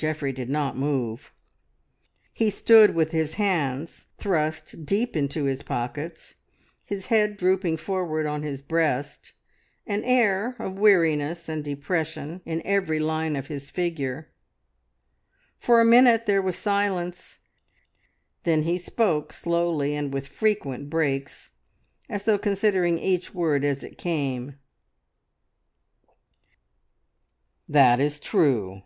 Geoffrey 0.00 0.32
did 0.32 0.48
not 0.48 0.78
move. 0.78 1.30
He 2.32 2.48
stood 2.48 2.94
with 2.94 3.10
his 3.10 3.34
hands 3.34 4.06
thrust 4.16 4.86
deep 4.86 5.14
into 5.14 5.44
his 5.44 5.62
pockets, 5.62 6.36
his 6.86 7.08
head 7.08 7.36
drooping 7.36 7.76
forward 7.76 8.24
on 8.24 8.42
his 8.42 8.62
breast, 8.62 9.34
an 9.86 10.02
air 10.04 10.56
of 10.58 10.78
weariness 10.78 11.50
and 11.50 11.62
depression 11.62 12.40
in 12.46 12.62
every 12.64 12.98
line 12.98 13.36
of 13.36 13.48
his 13.48 13.70
figure. 13.70 14.30
For 15.58 15.82
a 15.82 15.84
minute 15.84 16.24
there 16.24 16.40
was 16.40 16.56
silence, 16.56 17.38
then 18.44 18.62
he 18.62 18.78
spoke, 18.78 19.34
slowly, 19.34 19.94
and 19.94 20.14
with 20.14 20.28
frequent 20.28 20.88
breaks, 20.88 21.50
as 22.08 22.24
though 22.24 22.38
considering 22.38 22.98
each 22.98 23.34
word 23.34 23.66
as 23.66 23.84
it 23.84 23.98
came 23.98 24.58
"That 27.68 28.00
is 28.00 28.18
true. 28.18 28.80